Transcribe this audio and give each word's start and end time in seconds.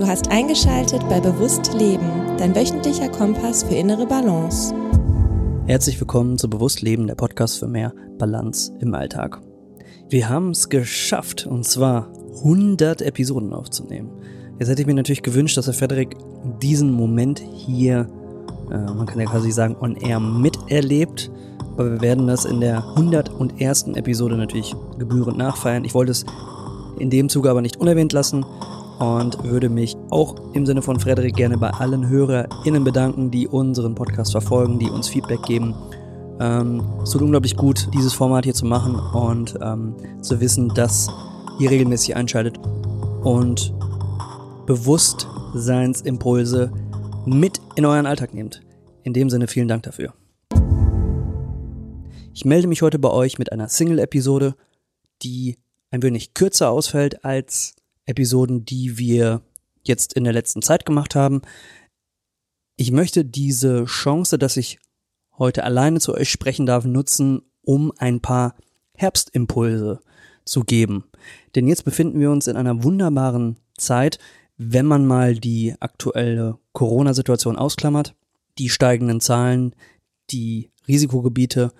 Du 0.00 0.06
hast 0.06 0.30
eingeschaltet 0.30 1.06
bei 1.10 1.20
Bewusst 1.20 1.74
Leben, 1.74 2.10
dein 2.38 2.56
wöchentlicher 2.56 3.10
Kompass 3.10 3.64
für 3.64 3.74
innere 3.74 4.06
Balance. 4.06 4.74
Herzlich 5.66 6.00
willkommen 6.00 6.38
zu 6.38 6.48
Bewusst 6.48 6.80
Leben, 6.80 7.06
der 7.06 7.16
Podcast 7.16 7.58
für 7.58 7.66
mehr 7.66 7.92
Balance 8.16 8.72
im 8.80 8.94
Alltag. 8.94 9.42
Wir 10.08 10.30
haben 10.30 10.52
es 10.52 10.70
geschafft, 10.70 11.44
und 11.44 11.66
zwar 11.66 12.10
100 12.38 13.02
Episoden 13.02 13.52
aufzunehmen. 13.52 14.10
Jetzt 14.58 14.70
hätte 14.70 14.80
ich 14.80 14.86
mir 14.86 14.94
natürlich 14.94 15.22
gewünscht, 15.22 15.58
dass 15.58 15.66
der 15.66 15.74
Frederik 15.74 16.16
diesen 16.62 16.94
Moment 16.94 17.42
hier, 17.52 18.08
äh, 18.70 18.78
man 18.78 19.04
kann 19.04 19.20
ja 19.20 19.26
quasi 19.26 19.50
sagen, 19.50 19.76
on 19.82 19.96
air 19.96 20.18
miterlebt. 20.18 21.30
Aber 21.74 21.92
wir 21.92 22.00
werden 22.00 22.26
das 22.26 22.46
in 22.46 22.62
der 22.62 22.88
101. 22.96 23.88
Episode 23.96 24.38
natürlich 24.38 24.74
gebührend 24.98 25.36
nachfeiern. 25.36 25.84
Ich 25.84 25.92
wollte 25.92 26.12
es 26.12 26.24
in 26.98 27.10
dem 27.10 27.28
Zuge 27.28 27.50
aber 27.50 27.60
nicht 27.60 27.76
unerwähnt 27.76 28.14
lassen 28.14 28.46
und 29.00 29.42
würde 29.44 29.70
mich 29.70 29.96
auch 30.10 30.34
im 30.52 30.66
Sinne 30.66 30.82
von 30.82 31.00
Frederik 31.00 31.34
gerne 31.34 31.56
bei 31.56 31.70
allen 31.70 32.06
HörerInnen 32.08 32.84
bedanken, 32.84 33.30
die 33.30 33.48
unseren 33.48 33.94
Podcast 33.94 34.32
verfolgen, 34.32 34.78
die 34.78 34.90
uns 34.90 35.08
Feedback 35.08 35.42
geben. 35.42 35.74
Ähm, 36.38 36.82
es 37.02 37.08
tut 37.10 37.22
unglaublich 37.22 37.56
gut, 37.56 37.88
dieses 37.94 38.12
Format 38.12 38.44
hier 38.44 38.52
zu 38.52 38.66
machen 38.66 38.96
und 38.96 39.58
ähm, 39.62 39.96
zu 40.20 40.38
wissen, 40.40 40.68
dass 40.68 41.08
ihr 41.58 41.70
regelmäßig 41.70 42.14
einschaltet 42.14 42.58
und 43.22 43.72
Bewusstseinsimpulse 44.66 46.70
mit 47.24 47.58
in 47.76 47.86
euren 47.86 48.04
Alltag 48.04 48.34
nehmt. 48.34 48.60
In 49.02 49.14
dem 49.14 49.30
Sinne 49.30 49.46
vielen 49.46 49.68
Dank 49.68 49.84
dafür. 49.84 50.12
Ich 52.34 52.44
melde 52.44 52.68
mich 52.68 52.82
heute 52.82 52.98
bei 52.98 53.10
euch 53.10 53.38
mit 53.38 53.50
einer 53.50 53.68
Single-Episode, 53.68 54.56
die 55.22 55.56
ein 55.90 56.02
wenig 56.02 56.34
kürzer 56.34 56.70
ausfällt 56.70 57.24
als 57.24 57.76
Episoden, 58.06 58.64
die 58.64 58.98
wir 58.98 59.42
jetzt 59.82 60.12
in 60.12 60.24
der 60.24 60.32
letzten 60.32 60.62
Zeit 60.62 60.84
gemacht 60.84 61.14
haben. 61.14 61.42
Ich 62.76 62.92
möchte 62.92 63.24
diese 63.24 63.84
Chance, 63.84 64.38
dass 64.38 64.56
ich 64.56 64.78
heute 65.38 65.64
alleine 65.64 66.00
zu 66.00 66.14
euch 66.14 66.30
sprechen 66.30 66.66
darf, 66.66 66.84
nutzen, 66.84 67.42
um 67.62 67.92
ein 67.98 68.20
paar 68.20 68.56
Herbstimpulse 68.94 70.00
zu 70.44 70.64
geben. 70.64 71.04
Denn 71.54 71.66
jetzt 71.66 71.84
befinden 71.84 72.20
wir 72.20 72.30
uns 72.30 72.46
in 72.46 72.56
einer 72.56 72.82
wunderbaren 72.82 73.56
Zeit, 73.76 74.18
wenn 74.56 74.86
man 74.86 75.06
mal 75.06 75.34
die 75.34 75.74
aktuelle 75.80 76.58
Corona-Situation 76.72 77.56
ausklammert, 77.56 78.14
die 78.58 78.68
steigenden 78.68 79.20
Zahlen, 79.20 79.74
die 80.30 80.70
Risikogebiete, 80.86 81.72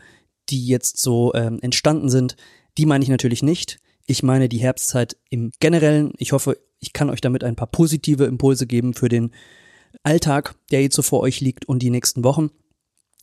die 0.48 0.66
jetzt 0.66 0.98
so 0.98 1.34
ähm, 1.34 1.58
entstanden 1.60 2.08
sind, 2.08 2.36
die 2.78 2.86
meine 2.86 3.04
ich 3.04 3.10
natürlich 3.10 3.42
nicht. 3.42 3.80
Ich 4.06 4.22
meine 4.22 4.48
die 4.48 4.58
Herbstzeit 4.58 5.16
im 5.28 5.52
Generellen. 5.60 6.12
Ich 6.18 6.32
hoffe, 6.32 6.58
ich 6.78 6.92
kann 6.92 7.10
euch 7.10 7.20
damit 7.20 7.44
ein 7.44 7.56
paar 7.56 7.68
positive 7.68 8.24
Impulse 8.24 8.66
geben 8.66 8.94
für 8.94 9.08
den 9.08 9.32
Alltag, 10.02 10.54
der 10.70 10.82
jetzt 10.82 10.96
so 10.96 11.02
vor 11.02 11.20
euch 11.20 11.40
liegt 11.40 11.66
und 11.68 11.80
die 11.80 11.90
nächsten 11.90 12.24
Wochen. 12.24 12.50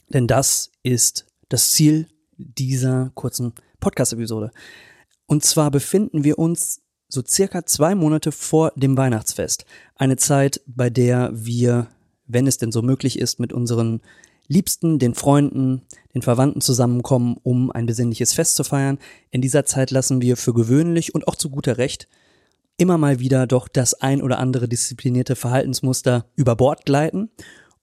Denn 0.09 0.27
das 0.27 0.71
ist 0.83 1.25
das 1.49 1.71
Ziel 1.71 2.07
dieser 2.37 3.11
kurzen 3.15 3.53
Podcast-Episode. 3.79 4.51
Und 5.25 5.43
zwar 5.43 5.71
befinden 5.71 6.23
wir 6.23 6.39
uns 6.39 6.81
so 7.09 7.23
circa 7.25 7.65
zwei 7.65 7.95
Monate 7.95 8.31
vor 8.31 8.71
dem 8.75 8.97
Weihnachtsfest. 8.97 9.65
Eine 9.95 10.17
Zeit, 10.17 10.61
bei 10.65 10.89
der 10.89 11.31
wir, 11.33 11.87
wenn 12.25 12.47
es 12.47 12.57
denn 12.57 12.71
so 12.71 12.81
möglich 12.81 13.19
ist, 13.19 13.39
mit 13.39 13.53
unseren 13.53 14.01
Liebsten, 14.47 14.99
den 14.99 15.13
Freunden, 15.13 15.81
den 16.13 16.21
Verwandten 16.21 16.61
zusammenkommen, 16.61 17.37
um 17.43 17.71
ein 17.71 17.85
besinnliches 17.85 18.33
Fest 18.33 18.55
zu 18.55 18.63
feiern. 18.63 18.99
In 19.29 19.41
dieser 19.41 19.65
Zeit 19.65 19.91
lassen 19.91 20.21
wir 20.21 20.37
für 20.37 20.53
gewöhnlich 20.53 21.13
und 21.13 21.27
auch 21.27 21.35
zu 21.35 21.49
guter 21.49 21.77
Recht 21.77 22.07
immer 22.77 22.97
mal 22.97 23.19
wieder 23.19 23.47
doch 23.47 23.67
das 23.67 23.95
ein 23.95 24.21
oder 24.21 24.39
andere 24.39 24.67
disziplinierte 24.67 25.35
Verhaltensmuster 25.35 26.25
über 26.35 26.55
Bord 26.55 26.85
gleiten 26.85 27.29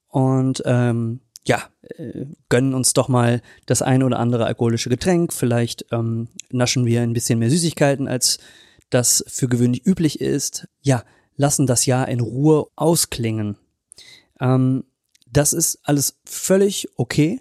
und 0.09 0.63
ähm, 0.65 1.21
ja, 1.47 1.63
äh, 1.97 2.27
gönnen 2.49 2.75
uns 2.75 2.93
doch 2.93 3.09
mal 3.09 3.43
das 3.67 3.83
ein 3.83 4.03
oder 4.03 4.19
andere 4.19 4.47
alkoholische 4.47 4.89
Getränk. 4.89 5.33
Vielleicht 5.33 5.85
ähm, 5.93 6.29
naschen 6.51 6.87
wir 6.87 7.03
ein 7.03 7.13
bisschen 7.13 7.39
mehr 7.39 7.51
Süßigkeiten 7.51 8.09
als 8.09 8.39
das 8.91 9.25
für 9.27 9.49
gewöhnlich 9.49 9.85
üblich 9.85 10.21
ist, 10.21 10.69
ja, 10.81 11.03
lassen 11.37 11.67
das 11.67 11.85
Jahr 11.85 12.09
in 12.09 12.21
Ruhe 12.21 12.69
ausklingen. 12.77 13.57
Ähm, 14.41 14.85
das 15.37 15.53
ist 15.53 15.79
alles 15.83 16.19
völlig 16.25 16.89
okay, 16.97 17.41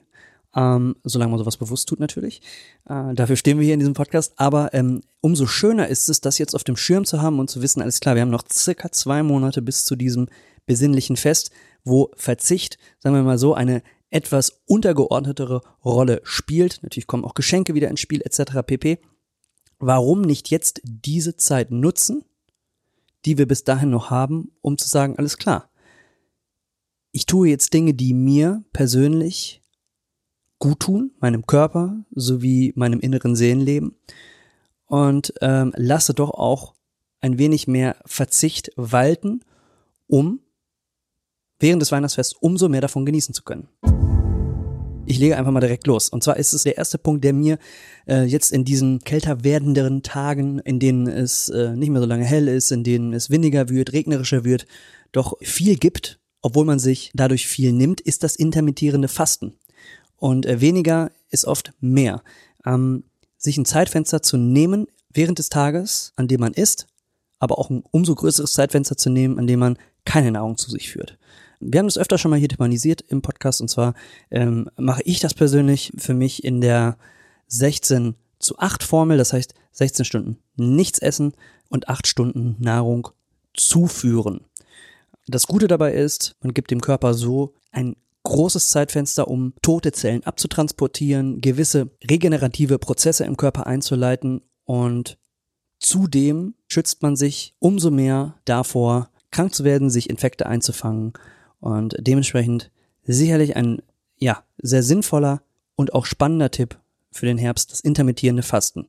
ähm, 0.56 0.96
solange 1.04 1.32
man 1.32 1.40
sowas 1.40 1.58
bewusst 1.58 1.90
tut 1.90 2.00
natürlich. 2.00 2.42
Äh, 2.88 3.14
dafür 3.16 3.36
stehen 3.36 3.58
wir 3.58 3.66
hier 3.66 3.74
in 3.74 3.80
diesem 3.80 3.96
Podcast. 3.96 4.34
Aber 4.38 4.74
ähm, 4.74 5.02
umso 5.22 5.48
schöner 5.48 5.88
ist 5.88 6.10
es, 6.10 6.22
das 6.22 6.38
jetzt 6.38 6.56
auf 6.56 6.64
dem 6.64 6.78
Schirm 6.78 7.06
zu 7.06 7.22
haben 7.22 7.40
und 7.40 7.50
zu 7.50 7.62
wissen, 7.62 7.82
alles 7.82 8.00
klar, 8.00 8.16
wir 8.16 8.22
haben 8.22 8.30
noch 8.30 8.44
circa 8.52 8.92
zwei 8.92 9.24
Monate 9.24 9.62
bis 9.62 9.86
zu 9.86 9.96
diesem 9.96 10.28
besinnlichen 10.66 11.16
Fest, 11.16 11.52
wo 11.84 12.12
Verzicht, 12.16 12.78
sagen 13.00 13.16
wir 13.16 13.24
mal 13.24 13.40
so, 13.40 13.54
eine 13.54 13.82
etwas 14.10 14.62
untergeordnetere 14.66 15.62
Rolle 15.84 16.22
spielt. 16.24 16.84
Natürlich 16.84 17.08
kommen 17.08 17.26
auch 17.26 17.34
Geschenke 17.34 17.74
wieder 17.74 17.90
ins 17.90 18.00
Spiel 18.00 18.22
etc. 18.22 18.62
pp 18.66 19.00
warum 19.86 20.22
nicht 20.22 20.50
jetzt 20.50 20.82
diese 20.84 21.36
Zeit 21.36 21.72
nutzen, 21.72 22.24
die 23.26 23.38
wir 23.38 23.48
bis 23.48 23.64
dahin 23.64 23.90
noch 23.90 24.10
haben, 24.10 24.52
um 24.62 24.78
zu 24.78 24.88
sagen, 24.88 25.18
alles 25.18 25.38
klar. 25.38 25.70
Ich 27.16 27.28
tue 27.28 27.48
jetzt 27.48 27.76
Dinge, 27.76 27.94
die 27.94 28.12
mir 28.16 28.64
persönlich 28.74 29.62
gut 30.58 30.80
tun, 30.80 31.12
meinem 31.20 31.46
Körper 31.46 32.04
sowie 32.10 32.74
meinem 32.76 33.00
inneren 33.00 33.36
Seelenleben 33.36 33.96
und 34.88 35.32
ähm, 35.40 35.74
lasse 35.76 36.16
doch 36.16 36.32
auch 36.32 36.74
ein 37.22 37.38
wenig 37.38 37.68
mehr 37.68 37.98
Verzicht 38.08 38.72
walten, 38.78 39.42
um 40.08 40.40
während 41.60 41.84
des 41.84 41.92
Weihnachtsfests 41.92 42.34
umso 42.34 42.68
mehr 42.68 42.82
davon 42.82 43.06
genießen 43.06 43.36
zu 43.36 43.44
können. 43.44 43.68
Ich 45.06 45.20
lege 45.20 45.38
einfach 45.38 45.52
mal 45.52 45.60
direkt 45.60 45.86
los. 45.86 46.10
Und 46.10 46.24
zwar 46.24 46.38
ist 46.38 46.54
es 46.54 46.64
der 46.64 46.80
erste 46.80 46.98
Punkt, 46.98 47.24
der 47.24 47.34
mir 47.34 47.60
äh, 48.08 48.24
jetzt 48.24 48.52
in 48.52 48.66
diesen 48.66 49.02
kälter 49.02 49.44
werdenden 49.44 50.02
Tagen, 50.02 50.58
in 50.58 50.80
denen 50.80 51.06
es 51.06 51.48
äh, 51.50 51.76
nicht 51.76 51.90
mehr 51.90 52.02
so 52.02 52.08
lange 52.08 52.26
hell 52.26 52.48
ist, 52.48 52.72
in 52.72 52.84
denen 52.84 53.14
es 53.14 53.30
windiger 53.30 53.70
wird, 53.70 53.94
regnerischer 53.94 54.44
wird, 54.44 54.66
doch 55.12 55.38
viel 55.42 55.78
gibt, 55.78 56.23
obwohl 56.44 56.66
man 56.66 56.78
sich 56.78 57.12
dadurch 57.16 57.48
viel 57.48 57.72
nimmt, 57.72 58.00
ist 58.00 58.22
das 58.22 58.36
intermittierende 58.36 59.08
Fasten. 59.08 59.56
Und 60.18 60.46
äh, 60.46 60.62
weniger 60.62 61.12
ist 61.32 61.46
oft 61.46 61.74
mehr. 61.80 62.22
Ähm, 62.66 63.06
sich 63.40 63.58
ein 63.58 63.66
Zeitfenster 63.66 64.22
zu 64.22 64.38
nehmen 64.38 64.86
während 65.12 65.40
des 65.40 65.50
Tages, 65.50 66.14
an 66.16 66.28
dem 66.28 66.42
man 66.42 66.54
isst, 66.54 66.86
aber 67.40 67.58
auch 67.58 67.72
ein 67.72 67.84
umso 67.90 68.14
größeres 68.14 68.54
Zeitfenster 68.54 68.96
zu 68.96 69.10
nehmen, 69.10 69.40
an 69.40 69.48
dem 69.48 69.60
man 69.60 69.80
keine 70.06 70.32
Nahrung 70.32 70.58
zu 70.58 70.70
sich 70.70 70.92
führt 70.92 71.18
wir 71.66 71.80
haben 71.80 71.88
das 71.88 71.98
öfter 71.98 72.18
schon 72.18 72.32
mal 72.32 72.40
hier 72.40 72.50
thematisiert 72.50 73.02
im 73.02 73.22
Podcast 73.22 73.62
und 73.62 73.70
zwar 73.70 73.94
ähm, 74.32 74.70
mache 74.78 75.04
ich 75.04 75.20
das 75.20 75.34
persönlich 75.34 75.94
für 75.98 76.14
mich 76.14 76.44
in 76.44 76.62
der 76.62 76.98
16 77.48 78.16
zu 78.40 78.60
8 78.60 78.84
Formel, 78.84 79.18
das 79.18 79.34
heißt 79.34 79.54
16 79.72 80.06
Stunden 80.06 80.38
nichts 80.56 81.00
essen 81.00 81.34
und 81.70 81.90
8 81.90 82.08
Stunden 82.08 82.58
Nahrung 82.60 83.10
zuführen. 83.54 84.42
Das 85.28 85.48
Gute 85.48 85.68
dabei 85.68 85.94
ist, 85.94 86.36
man 86.42 86.54
gibt 86.54 86.72
dem 86.72 86.82
Körper 86.82 87.14
so 87.14 87.54
ein 87.72 87.96
großes 88.24 88.70
Zeitfenster, 88.70 89.28
um 89.28 89.54
tote 89.62 89.92
Zellen 89.92 90.24
abzutransportieren, 90.24 91.40
gewisse 91.42 91.92
regenerative 92.10 92.80
Prozesse 92.80 93.26
im 93.26 93.38
Körper 93.38 93.68
einzuleiten 93.68 94.42
und 94.66 95.18
zudem 95.80 96.56
schützt 96.68 97.02
man 97.02 97.16
sich 97.16 97.56
umso 97.60 97.92
mehr 97.92 98.36
davor, 98.46 99.10
krank 99.32 99.54
zu 99.54 99.64
werden, 99.64 99.90
sich 99.90 100.10
Infekte 100.10 100.46
einzufangen 100.46 101.14
und 101.60 101.96
dementsprechend 102.00 102.72
sicherlich 103.04 103.56
ein, 103.56 103.82
ja, 104.18 104.44
sehr 104.58 104.84
sinnvoller 104.84 105.42
und 105.76 105.94
auch 105.94 106.06
spannender 106.06 106.52
Tipp 106.52 106.80
für 107.12 107.26
den 107.26 107.38
Herbst, 107.38 107.72
das 107.72 107.82
intermittierende 107.82 108.44
Fasten. 108.44 108.88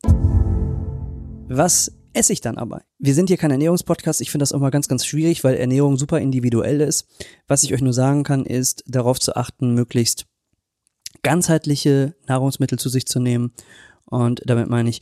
Was 1.49 1.93
esse 2.15 2.33
ich 2.33 2.41
dann 2.41 2.59
aber? 2.59 2.83
Wir 2.99 3.15
sind 3.15 3.29
hier 3.29 3.37
kein 3.37 3.51
Ernährungspodcast. 3.51 4.21
Ich 4.21 4.31
finde 4.31 4.43
das 4.43 4.53
auch 4.53 4.61
mal 4.61 4.71
ganz, 4.71 4.89
ganz 4.89 5.05
schwierig, 5.05 5.45
weil 5.45 5.57
Ernährung 5.57 5.97
super 5.97 6.21
individuell 6.21 6.81
ist. 6.81 7.07
Was 7.47 7.63
ich 7.63 7.75
euch 7.75 7.83
nur 7.83 7.93
sagen 7.93 8.23
kann, 8.23 8.47
ist 8.47 8.85
darauf 8.87 9.21
zu 9.21 9.37
achten, 9.37 9.75
möglichst 9.75 10.27
ganzheitliche 11.23 12.15
Nahrungsmittel 12.27 12.79
zu 12.79 12.89
sich 12.89 13.07
zu 13.07 13.21
nehmen. 13.21 13.53
Und 14.05 14.43
damit 14.47 14.69
meine 14.69 14.91
ich 14.91 15.01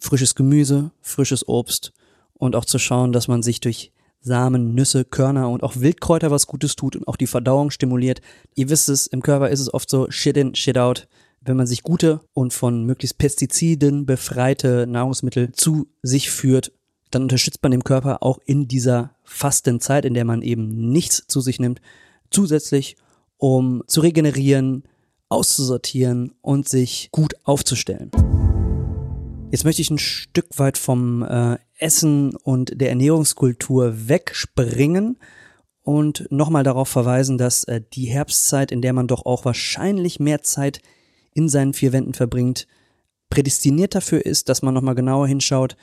frisches 0.00 0.34
Gemüse, 0.34 0.90
frisches 1.00 1.46
Obst 1.48 1.92
und 2.32 2.56
auch 2.56 2.64
zu 2.64 2.78
schauen, 2.78 3.12
dass 3.12 3.28
man 3.28 3.42
sich 3.42 3.60
durch 3.60 3.92
Samen, 4.20 4.74
Nüsse, 4.74 5.04
Körner 5.04 5.50
und 5.50 5.62
auch 5.62 5.76
Wildkräuter 5.76 6.30
was 6.30 6.46
Gutes 6.46 6.76
tut 6.76 6.96
und 6.96 7.06
auch 7.06 7.16
die 7.16 7.26
Verdauung 7.26 7.70
stimuliert. 7.70 8.22
Ihr 8.54 8.70
wisst 8.70 8.88
es, 8.88 9.06
im 9.06 9.22
Körper 9.22 9.50
ist 9.50 9.60
es 9.60 9.72
oft 9.72 9.90
so 9.90 10.10
shit 10.10 10.36
in, 10.36 10.54
shit 10.54 10.78
out. 10.78 11.08
Wenn 11.46 11.58
man 11.58 11.66
sich 11.66 11.82
gute 11.82 12.20
und 12.32 12.54
von 12.54 12.84
möglichst 12.86 13.18
Pestiziden 13.18 14.06
befreite 14.06 14.86
Nahrungsmittel 14.86 15.52
zu 15.52 15.88
sich 16.00 16.30
führt, 16.30 16.72
dann 17.10 17.24
unterstützt 17.24 17.62
man 17.62 17.70
den 17.70 17.84
Körper 17.84 18.22
auch 18.22 18.38
in 18.46 18.66
dieser 18.66 19.14
Fastenzeit, 19.24 20.06
in 20.06 20.14
der 20.14 20.24
man 20.24 20.40
eben 20.40 20.90
nichts 20.90 21.26
zu 21.26 21.42
sich 21.42 21.60
nimmt, 21.60 21.82
zusätzlich, 22.30 22.96
um 23.36 23.82
zu 23.86 24.00
regenerieren, 24.00 24.84
auszusortieren 25.28 26.32
und 26.40 26.66
sich 26.66 27.10
gut 27.12 27.34
aufzustellen. 27.44 28.10
Jetzt 29.50 29.64
möchte 29.64 29.82
ich 29.82 29.90
ein 29.90 29.98
Stück 29.98 30.58
weit 30.58 30.78
vom 30.78 31.22
äh, 31.24 31.58
Essen 31.78 32.36
und 32.36 32.80
der 32.80 32.88
Ernährungskultur 32.88 34.08
wegspringen 34.08 35.18
und 35.82 36.26
nochmal 36.30 36.64
darauf 36.64 36.88
verweisen, 36.88 37.36
dass 37.36 37.64
äh, 37.64 37.82
die 37.92 38.06
Herbstzeit, 38.06 38.72
in 38.72 38.80
der 38.80 38.94
man 38.94 39.08
doch 39.08 39.26
auch 39.26 39.44
wahrscheinlich 39.44 40.18
mehr 40.20 40.42
Zeit 40.42 40.80
in 41.34 41.48
seinen 41.48 41.74
vier 41.74 41.92
Wänden 41.92 42.14
verbringt, 42.14 42.66
prädestiniert 43.28 43.94
dafür 43.94 44.24
ist, 44.24 44.48
dass 44.48 44.62
man 44.62 44.74
nochmal 44.74 44.94
genauer 44.94 45.26
hinschaut, 45.26 45.76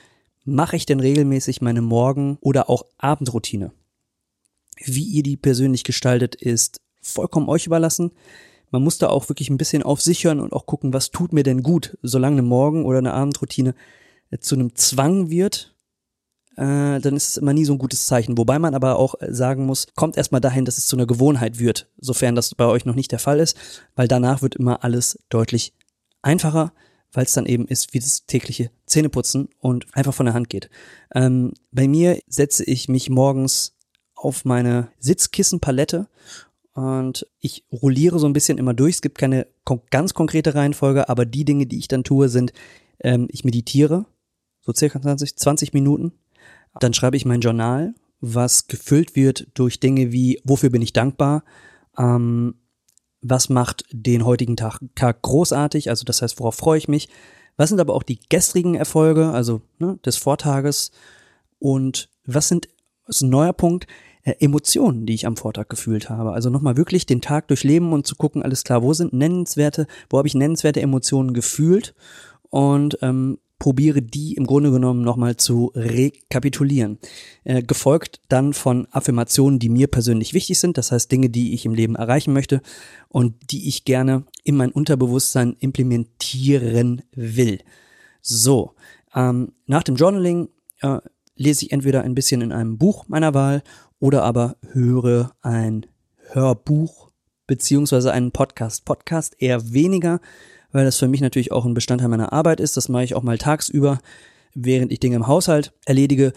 mache 0.46 0.76
ich 0.76 0.86
denn 0.86 1.00
regelmäßig 1.00 1.62
meine 1.62 1.82
Morgen- 1.82 2.38
oder 2.42 2.70
auch 2.70 2.86
Abendroutine? 2.98 3.72
Wie 4.84 5.04
ihr 5.04 5.24
die 5.24 5.38
persönlich 5.38 5.84
gestaltet, 5.84 6.36
ist 6.36 6.82
vollkommen 7.02 7.50
euch 7.50 7.68
überlassen. 7.68 8.12
Man 8.72 8.84
muss 8.84 8.98
da 8.98 9.10
auch 9.10 9.30
wirklich 9.30 9.50
ein 9.50 9.58
bisschen 9.58 9.84
auf 9.84 10.02
sich 10.02 10.24
hören 10.24 10.40
und 10.40 10.54
auch 10.54 10.66
gucken, 10.66 10.94
was 10.94 11.12
tut 11.12 11.34
mir 11.34 11.44
denn 11.44 11.62
gut, 11.62 11.98
solange 12.02 12.36
eine 12.38 12.48
Morgen- 12.48 12.86
oder 12.86 13.00
eine 13.00 13.14
Abendroutine 13.14 13.76
äh, 14.32 14.38
zu 14.40 14.56
einem 14.56 14.76
Zwang 14.76 15.30
wird, 15.30 15.76
äh, 16.58 17.00
dann 17.00 17.16
ist 17.16 17.30
es 17.30 17.38
immer 17.38 17.54
nie 17.54 17.66
so 17.66 17.74
ein 17.74 17.80
gutes 17.80 18.06
Zeichen. 18.06 18.38
Wobei 18.38 18.60
man 18.60 18.76
aber 18.76 18.98
auch 18.98 19.16
äh, 19.20 19.34
sagen 19.34 19.66
muss, 19.66 19.88
kommt 19.96 20.18
erstmal 20.18 20.42
dahin, 20.42 20.66
dass 20.66 20.78
es 20.78 20.88
zu 20.88 20.96
einer 20.96 21.08
Gewohnheit 21.08 21.60
wird, 21.60 21.90
sofern 21.98 22.36
das 22.36 22.54
bei 22.56 22.66
euch 22.66 22.86
noch 22.86 22.96
nicht 22.96 23.12
der 23.12 23.20
Fall 23.20 23.40
ist, 23.40 23.58
weil 23.96 24.08
danach 24.08 24.42
wird 24.42 24.56
immer 24.56 24.84
alles 24.84 25.20
deutlich 25.30 25.74
einfacher, 26.22 26.74
weil 27.14 27.26
es 27.26 27.34
dann 27.34 27.46
eben 27.46 27.68
ist 27.68 27.94
wie 27.94 28.00
das 28.00 28.26
tägliche 28.26 28.72
Zähneputzen 28.86 29.50
und 29.60 29.86
einfach 29.94 30.14
von 30.14 30.26
der 30.26 30.36
Hand 30.36 30.50
geht. 30.50 30.70
Ähm, 31.14 31.54
bei 31.72 31.88
mir 31.88 32.20
setze 32.28 32.64
ich 32.64 32.90
mich 32.90 33.10
morgens 33.10 33.76
auf 34.16 34.46
meine 34.46 34.90
Sitzkissenpalette 35.00 36.08
und 36.74 37.28
ich 37.40 37.66
rolliere 37.72 38.20
so 38.20 38.28
ein 38.28 38.34
bisschen 38.34 38.58
immer 38.58 38.74
durch. 38.74 38.96
Es 38.96 39.02
gibt 39.02 39.18
keine 39.18 39.48
ganz 39.90 40.14
konkrete 40.14 40.56
Reihenfolge, 40.56 41.10
aber 41.10 41.26
die 41.26 41.46
Dinge, 41.46 41.66
die 41.66 41.80
ich 41.80 41.88
dann 41.88 42.04
tue, 42.04 42.30
sind, 42.30 42.54
ähm, 43.00 43.28
ich 43.32 43.44
meditiere, 43.44 44.06
so 44.62 44.74
circa 44.74 45.02
20, 45.02 45.36
20 45.36 45.74
Minuten. 45.74 46.14
Dann 46.80 46.94
schreibe 46.94 47.18
ich 47.18 47.26
mein 47.26 47.42
Journal, 47.42 47.94
was 48.22 48.68
gefüllt 48.68 49.16
wird 49.16 49.48
durch 49.56 49.80
Dinge 49.80 50.12
wie, 50.12 50.40
wofür 50.44 50.70
bin 50.70 50.82
ich 50.82 50.94
dankbar, 50.94 51.44
ähm, 51.98 52.56
was 53.22 53.50
macht 53.50 53.86
den 53.92 54.26
heutigen 54.26 54.56
Tag, 54.56 54.82
großartig, 55.22 55.90
also 55.90 56.06
das 56.06 56.22
heißt, 56.22 56.40
worauf 56.40 56.56
freue 56.56 56.78
ich 56.78 56.88
mich, 56.88 57.10
was 57.58 57.70
sind 57.70 57.80
aber 57.80 57.94
auch 57.94 58.04
die 58.04 58.20
gestrigen 58.30 58.76
Erfolge, 58.76 59.30
also 59.32 59.62
ne, 59.78 60.00
des 60.06 60.18
Vortages? 60.18 60.92
Und 61.60 62.10
was 62.26 62.48
sind, 62.48 62.70
das 63.06 63.18
ist 63.18 63.22
ein 63.22 63.30
neuer 63.30 63.54
Punkt, 63.54 63.86
äh, 64.24 64.34
Emotionen, 64.40 65.06
die 65.06 65.14
ich 65.14 65.28
am 65.28 65.38
Vortag 65.38 65.68
gefühlt 65.70 66.10
habe. 66.10 66.32
Also 66.32 66.50
nochmal 66.50 66.78
wirklich 66.78 67.06
den 67.06 67.22
Tag 67.22 67.48
durchleben 67.50 67.94
und 67.94 68.08
zu 68.08 68.16
gucken, 68.16 68.42
alles 68.42 68.64
klar, 68.64 68.82
wo 68.82 68.94
sind 68.94 69.14
nennenswerte, 69.14 69.88
wo 70.10 70.18
habe 70.18 70.28
ich 70.28 70.36
nennenswerte 70.36 70.82
Emotionen 70.82 71.34
gefühlt? 71.34 71.94
Und 72.50 72.98
ähm, 73.02 73.38
probiere 73.62 74.02
die 74.02 74.34
im 74.34 74.48
Grunde 74.48 74.72
genommen 74.72 75.04
nochmal 75.04 75.38
zu 75.38 75.72
rekapitulieren. 75.76 76.98
Äh, 77.44 77.62
gefolgt 77.62 78.20
dann 78.28 78.54
von 78.54 78.88
Affirmationen, 78.90 79.60
die 79.60 79.70
mir 79.70 79.86
persönlich 79.86 80.34
wichtig 80.34 80.60
sind, 80.60 80.80
das 80.80 80.92
heißt 80.92 81.12
Dinge, 81.12 81.30
die 81.30 81.54
ich 81.54 81.68
im 81.68 81.76
Leben 81.76 81.96
erreichen 81.96 82.34
möchte 82.34 82.64
und 83.08 83.36
die 83.52 83.68
ich 83.68 83.86
gerne 83.86 84.24
in 84.44 84.58
mein 84.58 84.72
Unterbewusstsein 84.72 85.56
implementieren 85.60 87.04
will. 87.12 87.60
So, 88.24 88.74
ähm, 89.14 89.52
nach 89.68 89.84
dem 89.84 89.96
Journaling 89.96 90.50
äh, 90.82 90.98
lese 91.36 91.66
ich 91.66 91.72
entweder 91.72 92.02
ein 92.02 92.16
bisschen 92.16 92.42
in 92.42 92.52
einem 92.52 92.80
Buch 92.80 93.10
meiner 93.10 93.36
Wahl 93.36 93.62
oder 94.00 94.24
aber 94.24 94.56
höre 94.72 95.36
ein 95.44 95.86
Hörbuch 96.32 97.12
beziehungsweise 97.46 98.12
einen 98.12 98.32
Podcast. 98.32 98.86
Podcast 98.86 99.36
eher 99.38 99.72
weniger, 99.72 100.20
weil 100.72 100.86
das 100.86 100.98
für 100.98 101.08
mich 101.08 101.22
natürlich 101.22 101.52
auch 101.52 101.66
ein 101.66 101.74
Bestandteil 101.74 102.10
meiner 102.10 102.34
Arbeit 102.34 102.60
ist. 102.60 102.78
Das 102.78 102.90
mache 102.90 103.04
ich 103.04 103.16
auch 103.16 103.24
mal 103.24 103.38
tagsüber, 103.38 104.00
während 104.54 104.92
ich 104.92 105.00
Dinge 105.00 105.16
im 105.16 105.28
Haushalt 105.28 105.74
erledige. 105.86 106.34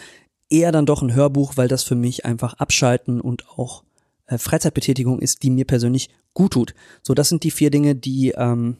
Eher 0.50 0.72
dann 0.72 0.86
doch 0.86 1.02
ein 1.02 1.14
Hörbuch, 1.14 1.56
weil 1.56 1.68
das 1.68 1.82
für 1.82 1.94
mich 1.94 2.24
einfach 2.24 2.54
abschalten 2.54 3.20
und 3.20 3.48
auch 3.48 3.84
äh, 4.26 4.38
Freizeitbetätigung 4.38 5.20
ist, 5.20 5.42
die 5.42 5.50
mir 5.50 5.64
persönlich 5.64 6.10
gut 6.32 6.52
tut. 6.52 6.74
So, 7.02 7.14
das 7.14 7.28
sind 7.28 7.44
die 7.44 7.50
vier 7.50 7.70
Dinge, 7.70 7.94
die 7.94 8.32
ähm, 8.36 8.76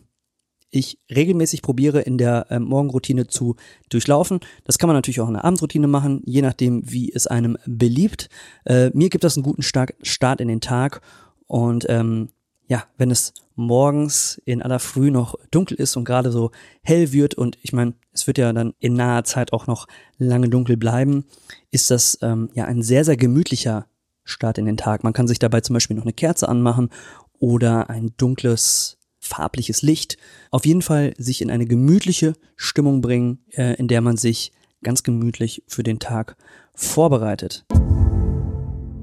ich 0.74 0.98
regelmäßig 1.14 1.62
probiere 1.62 2.00
in 2.00 2.18
der 2.18 2.50
äh, 2.50 2.58
Morgenroutine 2.58 3.28
zu 3.28 3.56
durchlaufen. 3.88 4.40
Das 4.64 4.78
kann 4.78 4.88
man 4.88 4.96
natürlich 4.96 5.20
auch 5.20 5.28
in 5.28 5.34
der 5.34 5.44
Abendroutine 5.44 5.86
machen, 5.86 6.22
je 6.24 6.42
nachdem, 6.42 6.90
wie 6.90 7.12
es 7.12 7.26
einem 7.26 7.56
beliebt. 7.66 8.28
Äh, 8.64 8.90
mir 8.92 9.08
gibt 9.08 9.24
das 9.24 9.36
einen 9.36 9.44
guten 9.44 9.62
Start 9.62 10.40
in 10.40 10.48
den 10.48 10.60
Tag 10.60 11.00
und 11.46 11.86
ähm, 11.88 12.30
ja, 12.66 12.84
wenn 12.96 13.10
es 13.10 13.34
morgens 13.56 14.40
in 14.44 14.62
aller 14.62 14.78
Früh 14.78 15.10
noch 15.10 15.36
dunkel 15.50 15.76
ist 15.76 15.96
und 15.96 16.04
gerade 16.04 16.32
so 16.32 16.50
hell 16.82 17.12
wird 17.12 17.34
und 17.34 17.58
ich 17.62 17.72
meine, 17.72 17.94
es 18.12 18.26
wird 18.26 18.38
ja 18.38 18.52
dann 18.52 18.74
in 18.80 18.94
naher 18.94 19.24
Zeit 19.24 19.52
auch 19.52 19.66
noch 19.66 19.86
lange 20.18 20.48
dunkel 20.48 20.76
bleiben, 20.76 21.24
ist 21.70 21.90
das 21.90 22.18
ähm, 22.22 22.50
ja 22.54 22.64
ein 22.64 22.82
sehr, 22.82 23.04
sehr 23.04 23.16
gemütlicher 23.16 23.86
Start 24.24 24.58
in 24.58 24.64
den 24.64 24.76
Tag. 24.76 25.04
Man 25.04 25.12
kann 25.12 25.28
sich 25.28 25.38
dabei 25.38 25.60
zum 25.60 25.74
Beispiel 25.74 25.96
noch 25.96 26.04
eine 26.04 26.12
Kerze 26.12 26.48
anmachen 26.48 26.90
oder 27.38 27.90
ein 27.90 28.14
dunkles 28.16 28.98
farbliches 29.20 29.82
Licht. 29.82 30.16
Auf 30.50 30.66
jeden 30.66 30.82
Fall 30.82 31.14
sich 31.18 31.42
in 31.42 31.50
eine 31.50 31.66
gemütliche 31.66 32.34
Stimmung 32.56 33.00
bringen, 33.00 33.44
äh, 33.52 33.74
in 33.74 33.88
der 33.88 34.00
man 34.00 34.16
sich 34.16 34.52
ganz 34.82 35.02
gemütlich 35.02 35.62
für 35.66 35.82
den 35.82 35.98
Tag 35.98 36.36
vorbereitet. 36.74 37.64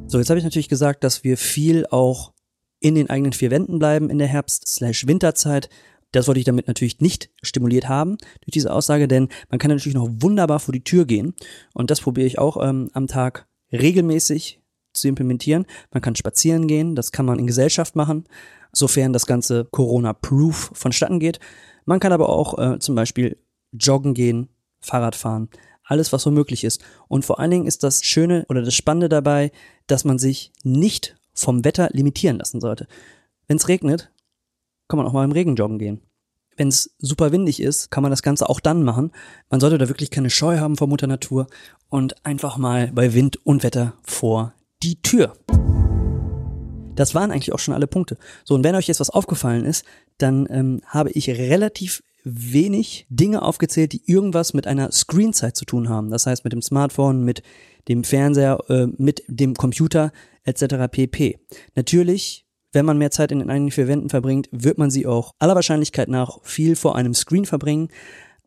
So, 0.08 0.18
jetzt 0.18 0.30
habe 0.30 0.38
ich 0.38 0.44
natürlich 0.44 0.70
gesagt, 0.70 1.04
dass 1.04 1.24
wir 1.24 1.38
viel 1.38 1.86
auch 1.90 2.34
in 2.82 2.96
den 2.96 3.10
eigenen 3.10 3.32
vier 3.32 3.52
Wänden 3.52 3.80
bleiben 3.80 4.10
in 4.10 4.18
der 4.18 4.28
Herbst-Winterzeit. 4.28 5.70
Das 6.12 6.28
wollte 6.28 6.40
ich 6.40 6.46
damit 6.46 6.68
natürlich 6.68 7.00
nicht 7.00 7.30
stimuliert 7.42 7.88
haben 7.88 8.18
durch 8.42 8.52
diese 8.52 8.74
Aussage, 8.74 9.08
denn 9.08 9.30
man 9.50 9.60
kann 9.60 9.72
natürlich 9.72 9.96
noch 9.96 10.10
wunderbar 10.20 10.60
vor 10.60 10.74
die 10.74 10.84
Tür 10.84 11.06
gehen. 11.06 11.34
Und 11.74 11.90
das 11.90 12.02
probiere 12.02 12.28
ich 12.28 12.38
auch 12.38 12.58
ähm, 12.62 12.90
am 12.92 13.08
Tag 13.08 13.48
regelmäßig 13.72 14.60
zu 14.92 15.08
implementieren. 15.08 15.66
Man 15.92 16.02
kann 16.02 16.18
spazieren 16.18 16.68
gehen, 16.68 16.96
das 16.98 17.14
kann 17.14 17.26
man 17.26 17.40
in 17.40 17.48
Gesellschaft 17.48 17.96
machen 17.96 18.26
sofern 18.72 19.14
das 19.14 19.26
Ganze 19.26 19.66
Corona-proof 19.66 20.72
vonstatten 20.74 21.20
geht. 21.20 21.40
Man 21.86 22.00
kann 22.00 22.14
aber 22.14 22.30
auch 22.30 22.58
äh, 22.58 22.80
zum 22.80 22.96
Beispiel 22.96 23.38
joggen 23.72 24.14
gehen, 24.14 24.50
Fahrrad 24.80 25.16
fahren, 25.16 25.50
alles, 25.84 26.14
was 26.14 26.24
so 26.24 26.32
möglich 26.32 26.64
ist. 26.64 26.82
Und 27.08 27.26
vor 27.26 27.40
allen 27.40 27.52
Dingen 27.52 27.68
ist 27.68 27.84
das 27.84 28.04
Schöne 28.04 28.46
oder 28.50 28.62
das 28.62 28.74
Spannende 28.74 29.10
dabei, 29.10 29.52
dass 29.88 30.06
man 30.06 30.20
sich 30.20 30.52
nicht 30.64 31.18
vom 31.42 31.66
Wetter 31.66 31.90
limitieren 31.92 32.38
lassen 32.38 32.62
sollte. 32.62 32.88
Wenn 33.48 33.58
es 33.58 33.68
regnet, 33.68 34.12
kann 34.88 34.98
man 34.98 35.08
auch 35.08 35.14
mal 35.14 35.26
im 35.26 35.32
Regen 35.32 35.56
joggen 35.56 35.80
gehen. 35.80 36.02
Wenn 36.58 36.68
es 36.68 36.96
super 37.00 37.32
windig 37.32 37.62
ist, 37.62 37.92
kann 37.92 38.04
man 38.04 38.12
das 38.12 38.24
Ganze 38.24 38.50
auch 38.50 38.60
dann 38.60 38.84
machen. 38.84 39.12
Man 39.50 39.60
sollte 39.60 39.78
da 39.78 39.88
wirklich 39.88 40.12
keine 40.12 40.30
Scheu 40.30 40.60
haben 40.60 40.78
vor 40.78 40.88
Mutter 40.88 41.08
Natur 41.08 41.48
und 41.90 42.26
einfach 42.26 42.58
mal 42.58 42.92
bei 42.94 43.14
Wind 43.14 43.46
und 43.46 43.64
Wetter 43.64 43.94
vor 44.04 44.54
die 44.84 45.02
Tür. 45.02 45.34
Das 46.96 47.16
waren 47.16 47.32
eigentlich 47.32 47.54
auch 47.54 47.60
schon 47.60 47.74
alle 47.74 47.88
Punkte. 47.88 48.18
So, 48.44 48.54
und 48.54 48.64
wenn 48.64 48.76
euch 48.76 48.88
jetzt 48.88 49.00
was 49.00 49.10
aufgefallen 49.10 49.66
ist, 49.66 49.86
dann 50.18 50.46
ähm, 50.50 50.82
habe 50.86 51.10
ich 51.12 51.30
relativ 51.30 52.04
wenig 52.24 53.06
Dinge 53.10 53.42
aufgezählt, 53.42 53.94
die 53.94 54.04
irgendwas 54.06 54.54
mit 54.54 54.68
einer 54.68 54.92
Screenzeit 54.92 55.56
zu 55.56 55.66
tun 55.66 55.90
haben. 55.90 56.10
Das 56.10 56.26
heißt 56.26 56.44
mit 56.44 56.54
dem 56.54 56.62
Smartphone, 56.62 57.24
mit 57.24 57.44
dem 57.88 58.04
Fernseher, 58.04 58.60
äh, 58.70 58.88
mit 58.98 59.24
dem 59.28 59.56
Computer 59.56 60.12
etc. 60.44 60.88
pp. 60.92 61.40
Natürlich, 61.76 62.46
wenn 62.72 62.86
man 62.86 62.98
mehr 62.98 63.12
Zeit 63.12 63.32
in 63.32 63.40
den 63.40 63.50
eigenen 63.50 63.72
vier 63.72 63.88
Wänden 63.88 64.10
verbringt, 64.10 64.50
wird 64.52 64.78
man 64.78 64.92
sie 64.92 65.08
auch 65.08 65.34
aller 65.40 65.56
Wahrscheinlichkeit 65.56 66.10
nach 66.10 66.40
viel 66.44 66.76
vor 66.76 66.96
einem 66.96 67.14
Screen 67.14 67.46
verbringen. 67.46 67.90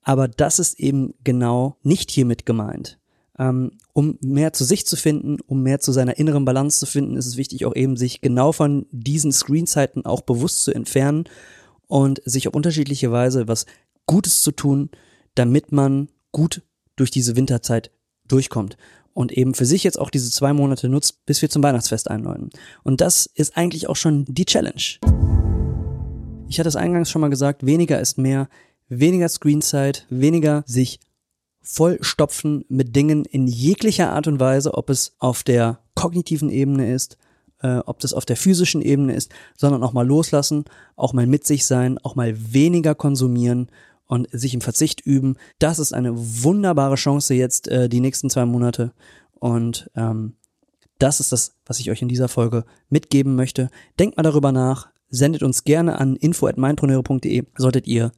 Aber 0.02 0.28
das 0.28 0.58
ist 0.58 0.78
eben 0.78 1.14
genau 1.24 1.76
nicht 1.82 2.10
hiermit 2.10 2.46
gemeint. 2.46 2.98
Ähm, 3.38 3.72
um 3.92 4.18
mehr 4.20 4.52
zu 4.52 4.64
sich 4.64 4.86
zu 4.86 4.96
finden, 4.96 5.38
um 5.46 5.62
mehr 5.62 5.80
zu 5.80 5.90
seiner 5.90 6.18
inneren 6.18 6.44
Balance 6.44 6.78
zu 6.78 6.86
finden, 6.86 7.16
ist 7.16 7.26
es 7.26 7.36
wichtig, 7.36 7.66
auch 7.66 7.74
eben 7.74 7.96
sich 7.96 8.20
genau 8.20 8.52
von 8.52 8.86
diesen 8.92 9.32
Screenzeiten 9.32 10.06
auch 10.06 10.20
bewusst 10.20 10.62
zu 10.62 10.72
entfernen 10.72 11.24
und 11.86 12.22
sich 12.24 12.48
auf 12.48 12.54
unterschiedliche 12.54 13.10
Weise 13.12 13.48
was 13.48 13.66
Gutes 14.06 14.42
zu 14.42 14.52
tun, 14.52 14.90
damit 15.34 15.72
man 15.72 16.08
gut 16.32 16.62
durch 16.96 17.10
diese 17.10 17.36
Winterzeit 17.36 17.90
durchkommt 18.26 18.76
und 19.14 19.32
eben 19.32 19.54
für 19.54 19.64
sich 19.64 19.84
jetzt 19.84 19.98
auch 19.98 20.10
diese 20.10 20.30
zwei 20.30 20.52
Monate 20.52 20.88
nutzt, 20.88 21.24
bis 21.24 21.40
wir 21.40 21.48
zum 21.48 21.62
Weihnachtsfest 21.62 22.10
einläuten. 22.10 22.50
Und 22.82 23.00
das 23.00 23.26
ist 23.26 23.56
eigentlich 23.56 23.88
auch 23.88 23.96
schon 23.96 24.24
die 24.26 24.44
Challenge. 24.44 24.98
Ich 26.48 26.58
hatte 26.58 26.68
es 26.68 26.76
eingangs 26.76 27.10
schon 27.10 27.20
mal 27.20 27.30
gesagt, 27.30 27.64
weniger 27.64 28.00
ist 28.00 28.18
mehr, 28.18 28.48
weniger 28.88 29.28
Screenzeit, 29.28 30.06
weniger 30.10 30.64
sich 30.66 31.00
vollstopfen 31.62 32.64
mit 32.68 32.94
Dingen 32.94 33.24
in 33.24 33.46
jeglicher 33.46 34.12
Art 34.12 34.26
und 34.26 34.38
Weise, 34.38 34.74
ob 34.74 34.90
es 34.90 35.14
auf 35.18 35.42
der 35.42 35.80
kognitiven 35.94 36.50
Ebene 36.50 36.92
ist, 36.92 37.16
äh, 37.64 37.78
ob 37.86 37.98
das 37.98 38.12
auf 38.12 38.26
der 38.26 38.36
physischen 38.36 38.82
Ebene 38.82 39.14
ist, 39.14 39.32
sondern 39.56 39.82
auch 39.82 39.94
mal 39.94 40.06
loslassen, 40.06 40.66
auch 40.96 41.14
mal 41.14 41.26
mit 41.26 41.46
sich 41.46 41.64
sein, 41.64 41.98
auch 41.98 42.14
mal 42.14 42.34
weniger 42.52 42.94
konsumieren 42.94 43.68
und 44.06 44.28
sich 44.30 44.52
im 44.52 44.60
Verzicht 44.60 45.00
üben. 45.00 45.36
Das 45.58 45.78
ist 45.78 45.94
eine 45.94 46.12
wunderbare 46.14 46.96
Chance 46.96 47.34
jetzt 47.34 47.66
äh, 47.68 47.88
die 47.88 48.00
nächsten 48.00 48.28
zwei 48.28 48.44
Monate 48.44 48.92
und 49.40 49.90
ähm, 49.96 50.34
das 50.98 51.20
ist 51.20 51.32
das, 51.32 51.56
was 51.66 51.80
ich 51.80 51.90
euch 51.90 52.02
in 52.02 52.08
dieser 52.08 52.28
Folge 52.28 52.64
mitgeben 52.88 53.34
möchte. 53.34 53.70
Denkt 53.98 54.16
mal 54.16 54.22
darüber 54.22 54.52
nach, 54.52 54.88
sendet 55.08 55.42
uns 55.42 55.64
gerne 55.64 55.98
an 55.98 56.16
info@mindpreneure.de, 56.16 57.44
solltet 57.56 57.86
ihr 57.86 58.12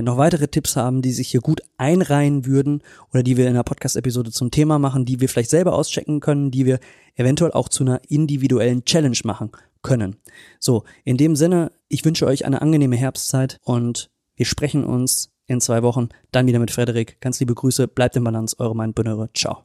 noch 0.00 0.16
weitere 0.16 0.48
Tipps 0.48 0.76
haben, 0.76 1.02
die 1.02 1.12
sich 1.12 1.28
hier 1.28 1.40
gut 1.40 1.60
einreihen 1.76 2.46
würden 2.46 2.82
oder 3.12 3.22
die 3.22 3.36
wir 3.36 3.44
in 3.44 3.50
einer 3.50 3.64
Podcast-Episode 3.64 4.30
zum 4.30 4.50
Thema 4.50 4.78
machen, 4.78 5.04
die 5.04 5.20
wir 5.20 5.28
vielleicht 5.28 5.50
selber 5.50 5.74
auschecken 5.74 6.20
können, 6.20 6.50
die 6.50 6.64
wir 6.64 6.80
eventuell 7.16 7.52
auch 7.52 7.68
zu 7.68 7.84
einer 7.84 8.00
individuellen 8.08 8.86
Challenge 8.86 9.18
machen 9.24 9.50
können. 9.82 10.16
So, 10.58 10.84
in 11.04 11.18
dem 11.18 11.36
Sinne, 11.36 11.72
ich 11.88 12.04
wünsche 12.04 12.26
euch 12.26 12.46
eine 12.46 12.62
angenehme 12.62 12.96
Herbstzeit 12.96 13.58
und 13.62 14.10
wir 14.36 14.46
sprechen 14.46 14.84
uns 14.84 15.30
in 15.46 15.60
zwei 15.60 15.82
Wochen 15.82 16.08
dann 16.30 16.46
wieder 16.46 16.58
mit 16.58 16.70
Frederik. 16.70 17.20
Ganz 17.20 17.38
liebe 17.40 17.54
Grüße, 17.54 17.88
bleibt 17.88 18.16
im 18.16 18.24
Balance, 18.24 18.56
eure 18.58 18.74
Mindbündere. 18.74 19.28
Ciao. 19.34 19.64